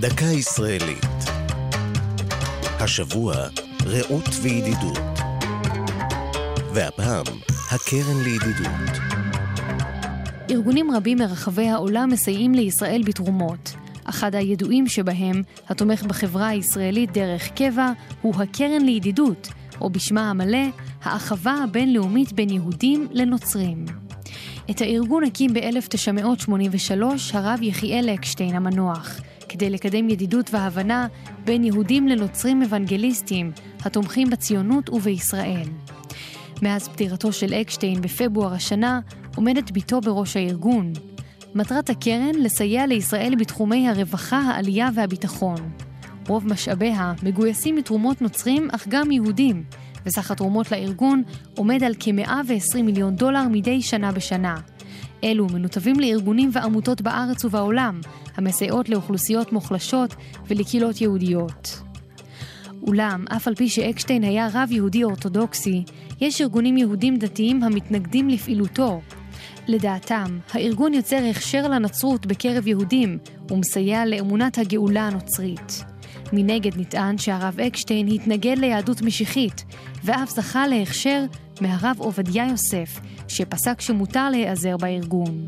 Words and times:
דקה 0.00 0.24
ישראלית. 0.24 1.06
השבוע, 2.80 3.34
רעות 3.84 4.28
וידידות. 4.42 4.98
והפעם, 6.74 7.24
הקרן 7.70 8.22
לידידות. 8.24 8.98
ארגונים 10.50 10.90
רבים 10.90 11.18
מרחבי 11.18 11.68
העולם 11.68 12.08
מסייעים 12.12 12.54
לישראל 12.54 13.02
בתרומות. 13.04 13.74
אחד 14.04 14.34
הידועים 14.34 14.88
שבהם, 14.88 15.42
התומך 15.68 16.02
בחברה 16.02 16.48
הישראלית 16.48 17.12
דרך 17.12 17.48
קבע, 17.48 17.92
הוא 18.22 18.34
הקרן 18.42 18.82
לידידות, 18.82 19.48
או 19.80 19.90
בשמה 19.90 20.30
המלא, 20.30 20.66
האחווה 21.02 21.64
הבינלאומית 21.64 22.32
בין 22.32 22.50
יהודים 22.50 23.08
לנוצרים. 23.12 23.84
את 24.70 24.80
הארגון 24.80 25.24
הקים 25.24 25.54
ב-1983 25.54 27.02
הרב 27.32 27.58
יחיאל 27.62 28.08
אקשטיין 28.14 28.54
המנוח, 28.56 29.20
כדי 29.48 29.70
לקדם 29.70 30.08
ידידות 30.08 30.54
והבנה 30.54 31.06
בין 31.44 31.64
יהודים 31.64 32.08
לנוצרים 32.08 32.62
אוונגליסטים, 32.62 33.52
התומכים 33.84 34.30
בציונות 34.30 34.90
ובישראל. 34.90 35.68
מאז 36.62 36.88
פטירתו 36.88 37.32
של 37.32 37.54
אקשטיין 37.54 38.00
בפברואר 38.00 38.52
השנה, 38.52 39.00
עומדת 39.36 39.70
בתו 39.70 40.00
בראש 40.00 40.36
הארגון. 40.36 40.92
מטרת 41.54 41.90
הקרן 41.90 42.34
לסייע 42.34 42.86
לישראל 42.86 43.34
בתחומי 43.38 43.88
הרווחה, 43.88 44.38
העלייה 44.38 44.88
והביטחון. 44.94 45.70
רוב 46.28 46.46
משאביה 46.46 47.12
מגויסים 47.22 47.76
מתרומות 47.76 48.22
נוצרים, 48.22 48.68
אך 48.72 48.88
גם 48.88 49.10
יהודים, 49.10 49.64
וסך 50.06 50.30
התרומות 50.30 50.72
לארגון 50.72 51.22
עומד 51.56 51.84
על 51.84 51.92
כ-120 52.00 52.82
מיליון 52.82 53.16
דולר 53.16 53.42
מדי 53.50 53.82
שנה 53.82 54.12
בשנה. 54.12 54.56
אלו 55.24 55.46
מנותבים 55.46 56.00
לארגונים 56.00 56.50
ועמותות 56.52 57.00
בארץ 57.00 57.44
ובעולם, 57.44 58.00
המסייעות 58.36 58.88
לאוכלוסיות 58.88 59.52
מוחלשות 59.52 60.14
ולקהילות 60.46 61.00
יהודיות. 61.00 61.80
אולם, 62.86 63.24
אף 63.36 63.48
על 63.48 63.54
פי 63.54 63.68
שאקשטיין 63.68 64.24
היה 64.24 64.48
רב 64.52 64.68
יהודי 64.72 65.04
אורתודוקסי, 65.04 65.84
יש 66.20 66.40
ארגונים 66.40 66.76
יהודים 66.76 67.16
דתיים 67.16 67.62
המתנגדים 67.62 68.28
לפעילותו. 68.28 69.00
לדעתם, 69.68 70.38
הארגון 70.52 70.94
יוצר 70.94 71.24
הכשר 71.30 71.68
לנצרות 71.68 72.26
בקרב 72.26 72.66
יהודים 72.66 73.18
ומסייע 73.50 74.06
לאמונת 74.06 74.58
הגאולה 74.58 75.06
הנוצרית. 75.06 75.84
מנגד 76.32 76.80
נטען 76.80 77.18
שהרב 77.18 77.60
אקשטיין 77.60 78.08
התנגד 78.08 78.58
ליהדות 78.58 79.02
משיחית, 79.02 79.64
ואף 80.04 80.30
זכה 80.30 80.66
להכשר 80.66 81.24
מהרב 81.60 81.96
עובדיה 81.98 82.46
יוסף, 82.50 83.00
שפסק 83.28 83.80
שמותר 83.80 84.30
להיעזר 84.30 84.76
בארגון. 84.76 85.46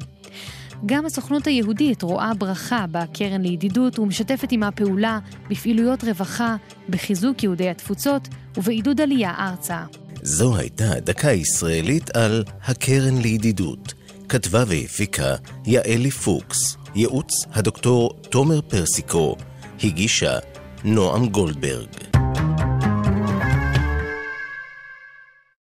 גם 0.87 1.07
הסוכנות 1.07 1.47
היהודית 1.47 2.03
רואה 2.03 2.35
ברכה 2.35 2.85
בקרן 2.93 3.43
לידידות 3.43 3.99
ומשתפת 3.99 4.51
עימה 4.51 4.71
פעולה 4.71 5.19
בפעילויות 5.51 6.05
רווחה, 6.05 6.57
בחיזוק 6.89 7.43
יהודי 7.43 7.69
התפוצות 7.69 8.29
ובעידוד 8.57 9.01
עלייה 9.01 9.35
ארצה. 9.39 9.85
זו 10.23 10.57
הייתה 10.57 11.01
דקה 11.01 11.33
ישראלית 11.33 12.17
על 12.17 12.45
הקרן 12.65 13.19
לידידות. 13.19 13.95
כתבה 14.29 14.65
והפיקה 14.67 15.35
יעלי 15.67 16.11
פוקס, 16.11 16.77
ייעוץ 16.95 17.47
הדוקטור 17.53 18.15
תומר 18.31 18.61
פרסיקו, 18.61 19.37
הגישה 19.85 20.39
נועם 20.85 21.29
גולדברג 21.29 22.10